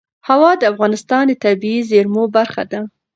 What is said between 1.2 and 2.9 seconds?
د طبیعي زیرمو برخه ده.